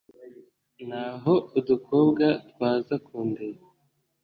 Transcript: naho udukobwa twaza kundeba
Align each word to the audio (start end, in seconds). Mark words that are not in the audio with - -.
naho 0.87 1.33
udukobwa 1.59 2.25
twaza 2.49 2.95
kundeba 3.05 3.61